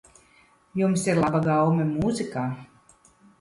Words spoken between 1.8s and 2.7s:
mūzikā.